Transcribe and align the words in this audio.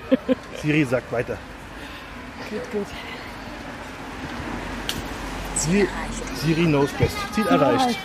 Siri 0.62 0.84
sagt 0.84 1.10
weiter. 1.12 1.38
Gut, 2.50 2.72
gut. 2.72 2.86
Siri, 5.56 5.88
Siri 6.34 6.64
knows 6.64 6.90
best. 6.92 7.16
Ziel 7.34 7.46
erreicht. 7.46 7.98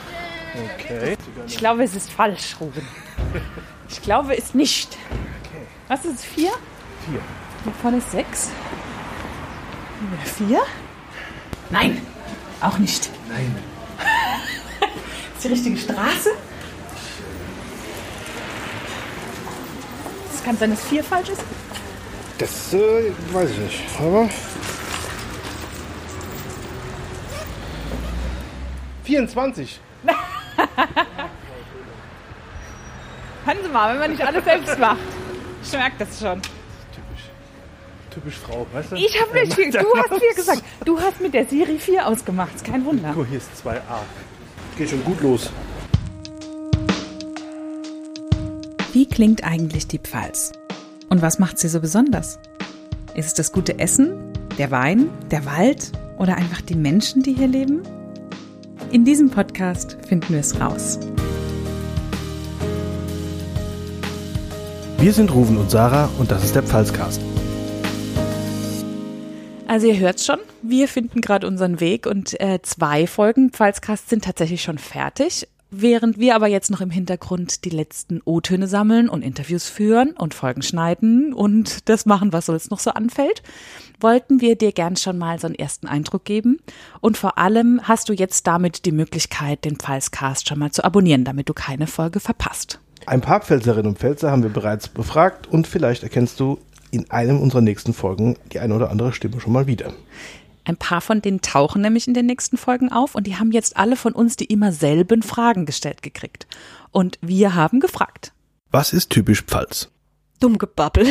Okay. 0.76 1.18
Ich 1.48 1.58
glaube, 1.58 1.84
es 1.84 1.96
ist 1.96 2.12
falsch, 2.12 2.56
Ruben. 2.60 2.88
Ich 3.90 4.02
glaube 4.02 4.38
es 4.38 4.54
nicht. 4.54 4.98
Was 5.88 6.06
ist 6.06 6.16
es? 6.16 6.26
Vier? 6.26 6.52
Vier. 7.06 7.22
Hier 7.64 7.74
vorne 7.82 7.98
ist 7.98 8.12
sechs. 8.12 8.50
Hier 10.38 10.48
Vier? 10.48 10.62
Nein, 11.70 12.02
auch 12.60 12.78
nicht. 12.78 13.10
Nein. 13.30 13.56
Ist 15.36 15.44
die 15.44 15.48
richtige 15.48 15.78
Straße? 15.78 16.32
Es 20.34 20.44
kann 20.44 20.58
sein, 20.58 20.72
dass 20.72 20.84
vier 20.86 21.04
falsch 21.04 21.30
ist. 21.30 21.42
Das 22.42 22.74
äh, 22.74 23.12
weiß 23.32 23.52
ich 23.52 23.58
nicht. 23.60 23.84
Aber. 24.00 24.28
24. 29.04 29.80
Hören 33.46 33.58
Sie 33.62 33.70
mal, 33.70 33.94
wenn 33.94 34.00
man 34.00 34.10
nicht 34.10 34.26
alles 34.26 34.44
selbst 34.44 34.80
macht. 34.80 34.98
Ich 35.62 35.72
merke 35.72 35.98
das 36.00 36.20
schon. 36.20 36.42
Typisch. 36.42 37.30
Typisch 38.10 38.40
Frau, 38.40 38.66
weißt 38.74 38.94
du? 38.94 38.96
Ich 38.96 39.22
habe 39.22 39.34
nicht 39.36 39.54
viel. 39.54 39.70
Du 39.70 39.86
hast 39.96 40.20
viel 40.20 40.34
gesagt. 40.34 40.64
Du 40.84 41.00
hast 41.00 41.22
mit 41.22 41.36
der 41.36 41.46
Siri 41.46 41.78
4 41.78 42.08
ausgemacht. 42.08 42.56
Ist 42.56 42.66
kein 42.66 42.84
Wunder. 42.86 43.12
Guck, 43.14 43.28
hier 43.28 43.38
ist 43.38 43.52
2a. 43.64 43.82
Geht 44.80 44.90
schon 44.90 45.04
gut 45.04 45.22
los. 45.22 45.52
Wie 48.94 49.08
klingt 49.08 49.44
eigentlich 49.44 49.86
die 49.86 50.00
Pfalz? 50.00 50.54
Und 51.12 51.22
was 51.22 51.40
macht 51.40 51.60
sie 51.60 51.68
so 51.68 51.82
besonders? 51.82 52.40
Ist 53.16 53.28
es 53.28 53.34
das 53.34 53.52
gute 53.52 53.80
Essen, 53.80 54.14
der 54.58 54.72
Wein, 54.72 55.10
der 55.30 55.46
Wald 55.46 55.92
oder 56.18 56.38
einfach 56.38 56.62
die 56.62 56.76
Menschen, 56.76 57.22
die 57.22 57.34
hier 57.34 57.50
leben? 57.50 57.82
In 58.94 59.04
diesem 59.04 59.30
Podcast 59.30 59.98
finden 60.08 60.30
wir 60.30 60.40
es 60.40 60.58
raus. 60.62 60.98
Wir 65.00 65.12
sind 65.12 65.34
Ruven 65.34 65.58
und 65.58 65.70
Sarah 65.70 66.10
und 66.18 66.32
das 66.32 66.46
ist 66.46 66.56
der 66.56 66.64
Pfalzcast. 66.64 67.20
Also 69.68 69.88
ihr 69.88 70.00
hört 70.00 70.22
schon, 70.22 70.40
wir 70.62 70.88
finden 70.88 71.20
gerade 71.20 71.46
unseren 71.46 71.82
Weg 71.82 72.06
und 72.06 72.40
äh, 72.40 72.62
zwei 72.62 73.06
Folgen 73.06 73.50
Pfalzcast 73.50 74.08
sind 74.08 74.24
tatsächlich 74.24 74.64
schon 74.64 74.78
fertig. 74.78 75.46
Während 75.74 76.20
wir 76.20 76.36
aber 76.36 76.48
jetzt 76.48 76.70
noch 76.70 76.82
im 76.82 76.90
Hintergrund 76.90 77.64
die 77.64 77.70
letzten 77.70 78.20
O-Töne 78.26 78.68
sammeln 78.68 79.08
und 79.08 79.22
Interviews 79.22 79.70
führen 79.70 80.12
und 80.12 80.34
Folgen 80.34 80.64
schneiden 80.64 81.34
und 81.34 81.88
das 81.88 82.06
machen, 82.06 82.34
was 82.34 82.50
uns 82.50 82.70
noch 82.70 82.80
so 82.80 82.92
anfällt, 82.92 83.42
wollten 84.02 84.42
wir 84.42 84.58
dir 84.58 84.74
gern 84.74 84.98
schon 84.98 85.18
mal 85.18 85.40
so 85.40 85.48
einen 85.48 85.56
ersten 85.56 85.88
Eindruck 85.88 86.26
geben. 86.26 86.60
Und 87.00 87.18
vor 87.18 87.38
allem 87.38 87.80
hast 87.84 88.10
du 88.10 88.14
jetzt 88.14 88.48
damit 88.48 88.86
die 88.86 88.92
Möglichkeit, 88.92 89.64
den 89.64 89.78
Pfalzcast 89.78 90.50
schon 90.50 90.60
mal 90.60 90.72
zu 90.72 90.84
abonnieren, 90.84 91.24
damit 91.24 91.48
du 91.48 91.54
keine 91.54 91.88
Folge 91.88 92.20
verpasst. 92.20 92.82
Ein 93.06 93.22
paar 93.22 93.40
Pfälzerinnen 93.40 93.88
und 93.88 93.98
Pfälzer 93.98 94.30
haben 94.30 94.44
wir 94.44 94.52
bereits 94.52 94.90
befragt 94.90 95.48
und 95.48 95.68
vielleicht 95.68 96.04
erkennst 96.04 96.38
du 96.42 96.60
in 96.92 97.10
einem 97.10 97.40
unserer 97.40 97.62
nächsten 97.62 97.94
Folgen 97.94 98.36
die 98.52 98.60
eine 98.60 98.76
oder 98.76 98.92
andere 98.92 99.14
Stimme 99.14 99.40
schon 99.40 99.54
mal 99.54 99.68
wieder. 99.68 99.94
Ein 100.64 100.78
paar 100.78 101.02
von 101.02 101.22
denen 101.22 101.42
tauchen 101.42 101.82
nämlich 101.82 102.08
in 102.08 102.14
den 102.14 102.26
nächsten 102.26 102.58
Folgen 102.58 102.92
auf 102.92 103.16
und 103.16 103.26
die 103.26 103.38
haben 103.38 103.52
jetzt 103.52 103.78
alle 103.78 103.96
von 103.96 104.14
uns 104.14 104.36
die 104.36 104.46
immer 104.46 104.72
selben 104.72 105.24
Fragen 105.24 105.66
gestellt 105.66 106.02
gekriegt. 106.02 106.48
Und 106.92 107.18
wir 107.22 107.56
haben 107.56 107.80
gefragt. 107.80 108.34
Was 108.70 108.94
ist 108.94 109.10
typisch 109.10 109.42
Pfalz? 109.44 109.90
Dummgebabbel. 110.40 111.08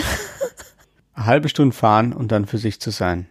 Eine 1.15 1.27
halbe 1.27 1.48
Stunde 1.48 1.75
fahren 1.75 2.12
und 2.12 2.33
dann 2.33 2.47
für 2.47 2.59
sich 2.59 2.81
zu 2.81 2.91
sein. 2.91 3.27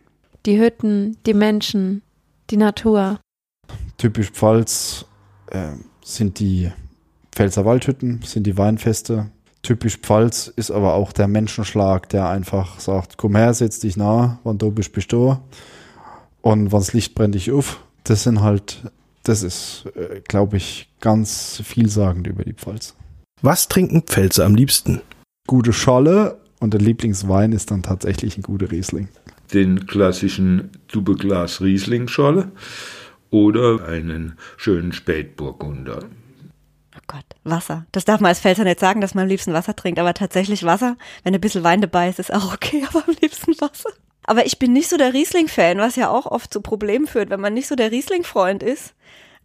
Die 0.45 0.59
Hütten, 0.59 1.17
die 1.25 1.33
Menschen, 1.33 2.01
die 2.49 2.57
Natur. 2.57 3.19
Typisch 3.97 4.31
Pfalz 4.31 5.05
äh, 5.47 5.71
sind 6.03 6.39
die 6.39 6.71
Pfälzer 7.31 7.65
Waldhütten, 7.65 8.21
sind 8.23 8.45
die 8.45 8.57
Weinfeste. 8.57 9.31
Typisch 9.61 9.97
Pfalz 9.97 10.47
ist 10.47 10.71
aber 10.71 10.93
auch 10.93 11.11
der 11.11 11.27
Menschenschlag, 11.27 12.09
der 12.09 12.29
einfach 12.29 12.79
sagt, 12.79 13.17
komm 13.17 13.35
her, 13.35 13.53
setz 13.53 13.79
dich 13.79 13.97
nah, 13.97 14.39
wann 14.43 14.57
du 14.57 14.71
bist, 14.71 14.93
bist 14.93 15.11
du. 15.11 15.37
Und 16.41 16.71
wann's 16.71 16.93
Licht 16.93 17.15
brennt 17.15 17.35
dich 17.35 17.51
auf. 17.51 17.83
Das 18.03 18.23
sind 18.23 18.41
halt, 18.41 18.83
das 19.23 19.43
ist, 19.43 19.85
äh, 19.95 20.21
glaube 20.27 20.57
ich, 20.57 20.89
ganz 21.01 21.61
vielsagend 21.65 22.27
über 22.27 22.43
die 22.43 22.53
Pfalz. 22.53 22.95
Was 23.41 23.67
trinken 23.67 24.03
Pfälzer 24.03 24.45
am 24.45 24.55
liebsten? 24.55 25.01
Gute 25.47 25.73
Scholle 25.73 26.39
und 26.59 26.73
der 26.73 26.81
Lieblingswein 26.81 27.51
ist 27.51 27.71
dann 27.71 27.83
tatsächlich 27.83 28.37
ein 28.37 28.43
guter 28.43 28.71
Riesling. 28.71 29.09
den 29.53 29.87
klassischen 29.87 30.69
Tubeglas 30.87 31.59
Riesling-Scholle 31.61 32.51
oder 33.31 33.83
einen 33.87 34.37
schönen 34.57 34.91
Spätburgunder. 34.93 36.03
Oh 36.95 37.01
Gott, 37.07 37.25
Wasser. 37.43 37.85
Das 37.91 38.05
darf 38.05 38.19
man 38.19 38.29
als 38.29 38.39
Pfälzer 38.41 38.63
nicht 38.63 38.79
sagen, 38.79 39.01
dass 39.01 39.15
man 39.15 39.23
am 39.23 39.29
liebsten 39.29 39.53
Wasser 39.53 39.75
trinkt, 39.75 39.99
aber 39.99 40.13
tatsächlich 40.13 40.63
Wasser. 40.65 40.97
Wenn 41.23 41.33
ein 41.33 41.41
bisschen 41.41 41.63
Wein 41.63 41.81
dabei 41.81 42.09
ist, 42.09 42.19
ist 42.19 42.33
auch 42.33 42.53
okay, 42.53 42.85
aber 42.89 43.03
am 43.07 43.15
liebsten 43.21 43.53
Wasser. 43.59 43.89
Aber 44.29 44.45
ich 44.45 44.59
bin 44.59 44.73
nicht 44.73 44.87
so 44.87 44.95
der 44.95 45.15
Riesling-Fan, 45.15 45.79
was 45.79 45.95
ja 45.95 46.11
auch 46.11 46.27
oft 46.27 46.53
zu 46.53 46.61
Problemen 46.61 47.07
führt, 47.07 47.31
wenn 47.31 47.41
man 47.41 47.55
nicht 47.55 47.65
so 47.65 47.75
der 47.75 47.89
Riesling-Freund 47.89 48.61
ist. 48.61 48.93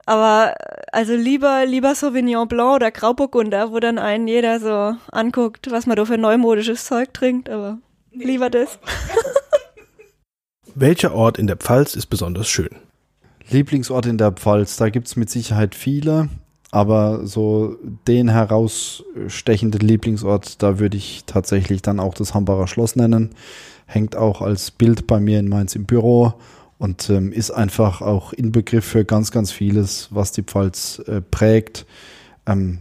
Aber 0.04 0.56
äh, 0.58 0.82
also 0.92 1.14
lieber, 1.14 1.64
lieber 1.64 1.94
Sauvignon 1.94 2.46
Blanc 2.46 2.74
oder 2.74 2.90
Grauburgunder, 2.90 3.72
wo 3.72 3.80
dann 3.80 3.96
einen 3.96 4.28
jeder 4.28 4.60
so 4.60 4.94
anguckt, 5.10 5.70
was 5.70 5.86
man 5.86 5.96
da 5.96 6.04
für 6.04 6.18
neumodisches 6.18 6.84
Zeug 6.84 7.14
trinkt, 7.14 7.48
aber 7.48 7.78
lieber 8.12 8.50
das. 8.50 8.78
Welcher 10.74 11.14
Ort 11.14 11.38
in 11.38 11.46
der 11.46 11.56
Pfalz 11.56 11.94
ist 11.94 12.08
besonders 12.08 12.50
schön? 12.50 12.76
Lieblingsort 13.48 14.04
in 14.04 14.18
der 14.18 14.32
Pfalz, 14.32 14.76
da 14.76 14.90
gibt's 14.90 15.16
mit 15.16 15.30
Sicherheit 15.30 15.74
viele, 15.74 16.28
aber 16.72 17.26
so 17.26 17.78
den 18.06 18.28
herausstechenden 18.28 19.80
Lieblingsort, 19.80 20.62
da 20.62 20.78
würde 20.78 20.98
ich 20.98 21.24
tatsächlich 21.24 21.80
dann 21.80 22.00
auch 22.00 22.12
das 22.12 22.34
Hambacher 22.34 22.66
Schloss 22.66 22.96
nennen. 22.96 23.34
Hängt 23.86 24.16
auch 24.16 24.40
als 24.40 24.70
Bild 24.70 25.06
bei 25.06 25.20
mir 25.20 25.38
in 25.38 25.48
Mainz 25.48 25.74
im 25.74 25.84
Büro 25.84 26.34
und 26.78 27.08
ähm, 27.10 27.32
ist 27.32 27.50
einfach 27.50 28.00
auch 28.00 28.32
Inbegriff 28.32 28.84
für 28.84 29.04
ganz, 29.04 29.30
ganz 29.30 29.52
vieles, 29.52 30.08
was 30.10 30.32
die 30.32 30.42
Pfalz 30.42 31.00
äh, 31.06 31.20
prägt. 31.20 31.86
Ähm, 32.46 32.78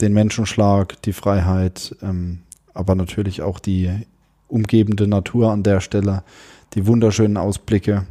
den 0.00 0.12
Menschenschlag, 0.12 1.00
die 1.02 1.12
Freiheit, 1.12 1.96
ähm, 2.02 2.40
aber 2.74 2.94
natürlich 2.94 3.42
auch 3.42 3.58
die 3.58 3.90
umgebende 4.46 5.06
Natur 5.06 5.50
an 5.50 5.62
der 5.62 5.80
Stelle, 5.80 6.22
die 6.74 6.86
wunderschönen 6.86 7.36
Ausblicke. 7.36 8.06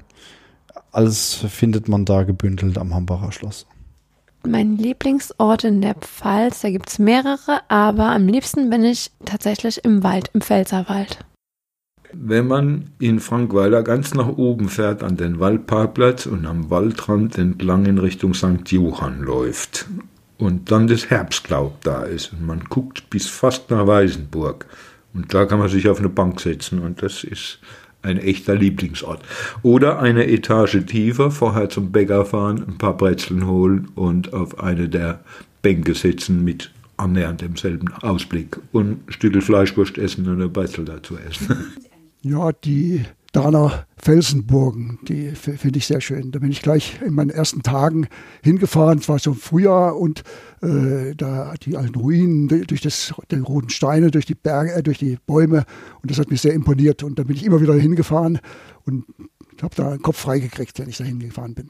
Alles 0.92 1.34
findet 1.34 1.88
man 1.88 2.06
da 2.06 2.24
gebündelt 2.24 2.78
am 2.78 2.94
Hambacher 2.94 3.32
Schloss. 3.32 3.66
Mein 4.46 4.78
Lieblingsort 4.78 5.64
in 5.64 5.82
der 5.82 5.96
Pfalz, 5.96 6.62
da 6.62 6.70
gibt's 6.70 7.00
mehrere, 7.00 7.62
aber 7.68 8.12
am 8.12 8.28
liebsten 8.28 8.70
bin 8.70 8.84
ich 8.84 9.12
tatsächlich 9.26 9.84
im 9.84 10.04
Wald, 10.04 10.30
im 10.34 10.42
Pfälzerwald. 10.42 11.26
Wenn 12.14 12.48
man 12.48 12.92
in 13.00 13.20
Frankweiler 13.20 13.84
ganz 13.84 14.14
nach 14.14 14.28
oben 14.28 14.70
fährt 14.70 15.04
an 15.04 15.18
den 15.18 15.40
Waldparkplatz 15.40 16.26
und 16.26 16.46
am 16.46 16.70
Waldrand 16.70 17.38
entlang 17.38 17.86
in 17.86 17.98
Richtung 17.98 18.34
St. 18.34 18.72
Johann 18.72 19.22
läuft 19.22 19.88
und 20.38 20.72
dann 20.72 20.88
das 20.88 21.10
Herbstlaub 21.10 21.82
da 21.84 22.04
ist 22.04 22.32
und 22.34 22.46
man 22.46 22.62
guckt 22.70 23.10
bis 23.10 23.28
fast 23.28 23.70
nach 23.72 23.88
Weißenburg 23.88 24.66
und 25.14 25.34
da 25.34 25.46
kann 25.46 25.60
man 25.60 25.70
sich 25.70 25.90
auf 25.90 26.00
eine 26.00 26.10
Bank 26.10 26.40
setzen 26.40 26.80
und 26.80 27.02
das 27.02 27.24
ist 27.24 27.60
ein 28.04 28.18
echter 28.18 28.56
Lieblingsort. 28.56 29.22
Oder 29.64 30.00
eine 30.00 30.28
Etage 30.28 30.86
tiefer, 30.86 31.32
vorher 31.32 31.70
zum 31.70 31.92
Bäcker 31.92 32.26
fahren, 32.26 32.64
ein 32.68 32.78
paar 32.78 32.96
Brezeln 32.96 33.48
holen 33.48 33.90
und 33.96 34.34
auf 34.34 34.60
eine 34.60 34.88
der 34.88 35.22
Bänke 35.62 35.94
sitzen 35.94 36.44
mit 36.44 36.72
annähernd 36.96 37.42
demselben 37.42 37.94
Ausblick 38.02 38.60
und 38.72 39.08
ein 39.08 39.12
Stück 39.12 39.42
Fleischwurst 39.42 39.98
essen 39.98 40.28
und 40.28 40.42
ein 40.42 40.54
Brezel 40.54 40.86
dazu 40.86 41.18
essen. 41.18 41.66
Ja, 42.28 42.52
die 42.52 43.06
Dahner 43.32 43.86
Felsenburgen, 43.98 45.00
die 45.04 45.32
finde 45.32 45.78
ich 45.78 45.88
sehr 45.88 46.02
schön. 46.02 46.32
Da 46.32 46.40
bin 46.40 46.52
ich 46.52 46.62
gleich 46.62 47.00
in 47.06 47.14
meinen 47.14 47.30
ersten 47.30 47.64
Tagen 47.64 48.08
hingefahren. 48.44 49.00
Es 49.00 49.08
war 49.08 49.18
so 49.20 49.32
im 49.32 49.38
Frühjahr 49.38 49.96
und 49.96 50.24
äh, 50.62 51.16
da 51.16 51.54
die 51.62 51.78
alten 51.78 51.96
Ruinen 51.96 52.48
durch 52.48 52.82
das, 52.82 53.14
die 53.32 53.36
roten 53.38 53.70
Steine, 53.70 54.12
durch 54.12 54.26
die 54.26 54.36
Berge, 54.36 54.74
äh, 54.74 54.84
durch 54.84 54.98
die 54.98 55.18
Bäume. 55.26 55.66
Und 56.02 56.12
das 56.12 56.20
hat 56.20 56.30
mich 56.30 56.42
sehr 56.42 56.54
imponiert. 56.54 57.02
Und 57.04 57.18
da 57.18 57.24
bin 57.24 57.36
ich 57.36 57.46
immer 57.46 57.62
wieder 57.62 57.74
hingefahren 57.76 58.40
und 58.86 59.06
habe 59.62 59.76
da 59.76 59.92
den 59.92 60.02
Kopf 60.02 60.18
freigekriegt, 60.18 60.78
wenn 60.80 60.90
ich 60.90 60.98
da 60.98 61.06
hingefahren 61.06 61.54
bin. 61.54 61.70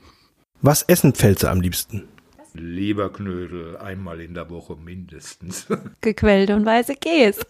Was 0.62 0.82
essen 0.84 1.14
Pfälzer 1.14 1.52
am 1.52 1.62
liebsten? 1.62 2.06
Leberknödel 2.54 3.78
einmal 3.78 4.22
in 4.22 4.34
der 4.34 4.50
Woche 4.50 4.76
mindestens. 4.76 5.68
Gequälte 6.02 6.56
und 6.56 6.66
weiße 6.66 6.96
Käse. 6.96 7.42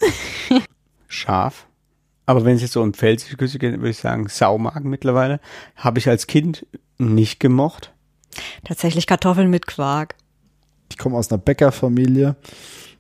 Scharf. 1.08 1.68
Aber 2.28 2.44
wenn 2.44 2.58
es 2.58 2.62
jetzt 2.62 2.74
so 2.74 2.82
um 2.82 2.94
pfälzische 2.94 3.38
Küche 3.38 3.58
geht, 3.58 3.72
würde 3.78 3.90
ich 3.90 3.98
sagen 3.98 4.28
Saumagen 4.28 4.90
mittlerweile. 4.90 5.40
Habe 5.76 5.98
ich 5.98 6.10
als 6.10 6.28
Kind 6.28 6.68
nicht 6.98 7.40
gemocht. 7.40 7.94
Tatsächlich 8.66 9.08
Kartoffeln 9.08 9.50
mit 9.50 9.66
Quark. 9.66 10.16
Ich 10.92 10.98
komme 10.98 11.18
aus 11.18 11.32
einer 11.32 11.40
Bäckerfamilie 11.40 12.36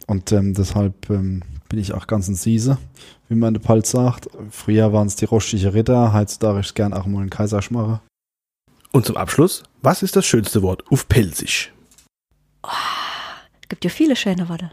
und 0.07 0.31
ähm, 0.31 0.53
deshalb 0.53 1.09
ähm, 1.09 1.43
bin 1.69 1.79
ich 1.79 1.93
auch 1.93 2.07
ganz 2.07 2.27
ein 2.29 2.35
Siese, 2.35 2.77
wie 3.27 3.35
man 3.35 3.49
in 3.49 3.61
der 3.61 3.67
Palz 3.67 3.91
sagt. 3.91 4.29
Früher 4.49 4.93
waren 4.93 5.07
es 5.07 5.17
die 5.17 5.25
rostige 5.25 5.73
Ritter, 5.73 6.13
heutzutage 6.13 6.61
ich 6.61 6.73
gern 6.73 6.93
auch 6.93 7.05
mal 7.05 7.21
einen 7.21 7.29
Kaiserschmarre. 7.29 8.01
Und 8.93 9.05
zum 9.05 9.17
Abschluss, 9.17 9.63
was 9.81 10.03
ist 10.03 10.15
das 10.15 10.25
schönste 10.25 10.61
Wort 10.61 10.83
auf 10.89 11.07
Pelzig? 11.07 11.73
Es 13.61 13.69
gibt 13.69 13.83
ja 13.83 13.89
viele 13.89 14.15
schöne 14.15 14.47
Worte. 14.47 14.71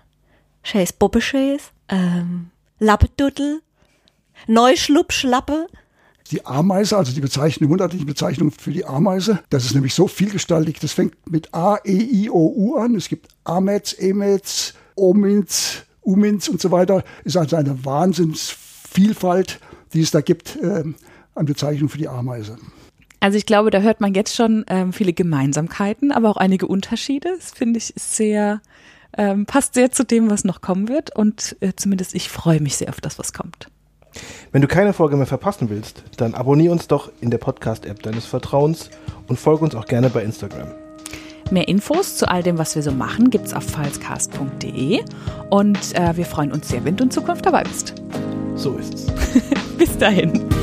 Schäs 0.62 0.92
Bobbeschäs, 0.92 1.72
ähm, 1.88 2.50
Lappeduddel, 2.78 3.60
Neuschluppschlappe. 4.46 5.66
Die 6.30 6.46
Ameise, 6.46 6.96
also 6.96 7.12
die 7.12 7.20
Bezeichnung, 7.20 7.68
monatliche 7.70 8.06
Bezeichnung 8.06 8.50
für 8.50 8.72
die 8.72 8.86
Ameise, 8.86 9.40
das 9.50 9.66
ist 9.66 9.74
nämlich 9.74 9.94
so 9.94 10.08
vielgestaltig. 10.08 10.80
Das 10.80 10.92
fängt 10.92 11.14
mit 11.30 11.52
A, 11.52 11.76
E, 11.84 11.92
I, 11.92 12.30
O, 12.30 12.52
U 12.56 12.76
an. 12.76 12.94
Es 12.94 13.08
gibt 13.08 13.28
Ametz, 13.44 13.94
Emetz, 13.98 14.72
Ominz, 14.96 15.82
Uminz 16.00 16.48
und 16.48 16.60
so 16.60 16.70
weiter. 16.70 17.04
Ist 17.24 17.36
also 17.36 17.56
eine 17.56 17.84
Wahnsinnsvielfalt, 17.84 19.60
die 19.92 20.00
es 20.00 20.12
da 20.12 20.22
gibt 20.22 20.58
ähm, 20.62 20.94
an 21.34 21.44
Bezeichnungen 21.46 21.90
für 21.90 21.98
die 21.98 22.08
Ameise. 22.08 22.56
Also 23.20 23.38
ich 23.38 23.46
glaube, 23.46 23.70
da 23.70 23.80
hört 23.80 24.00
man 24.00 24.14
jetzt 24.14 24.34
schon 24.34 24.64
ähm, 24.68 24.92
viele 24.92 25.12
Gemeinsamkeiten, 25.12 26.12
aber 26.12 26.30
auch 26.30 26.36
einige 26.36 26.66
Unterschiede. 26.66 27.34
Das 27.36 27.52
finde 27.52 27.78
ich 27.78 27.92
sehr, 27.96 28.60
ähm, 29.16 29.46
passt 29.46 29.74
sehr 29.74 29.90
zu 29.90 30.04
dem, 30.04 30.30
was 30.30 30.44
noch 30.44 30.60
kommen 30.60 30.88
wird. 30.88 31.14
Und 31.14 31.56
äh, 31.60 31.72
zumindest 31.76 32.14
ich 32.14 32.28
freue 32.28 32.60
mich 32.60 32.76
sehr 32.76 32.90
auf 32.90 33.00
das, 33.00 33.18
was 33.18 33.32
kommt. 33.32 33.68
Wenn 34.52 34.62
du 34.62 34.68
keine 34.68 34.92
Folge 34.92 35.16
mehr 35.16 35.26
verpassen 35.26 35.70
willst, 35.70 36.02
dann 36.16 36.34
abonnier 36.34 36.72
uns 36.72 36.86
doch 36.86 37.10
in 37.20 37.30
der 37.30 37.38
Podcast-App 37.38 38.02
deines 38.02 38.26
Vertrauens 38.26 38.90
und 39.28 39.38
folge 39.38 39.64
uns 39.64 39.74
auch 39.74 39.86
gerne 39.86 40.10
bei 40.10 40.22
Instagram. 40.22 40.68
Mehr 41.50 41.68
Infos 41.68 42.16
zu 42.16 42.28
all 42.28 42.42
dem, 42.42 42.58
was 42.58 42.74
wir 42.74 42.82
so 42.82 42.92
machen, 42.92 43.30
gibt's 43.30 43.52
auf 43.52 43.64
falscast.de 43.64 45.00
und 45.50 45.78
äh, 45.94 46.16
wir 46.16 46.24
freuen 46.24 46.52
uns 46.52 46.68
sehr, 46.68 46.84
wenn 46.84 46.96
du 46.96 47.04
in 47.04 47.10
Zukunft 47.10 47.44
dabei 47.44 47.64
bist. 47.64 47.94
So 48.54 48.76
ist's. 48.76 49.06
Bis 49.78 49.96
dahin. 49.98 50.53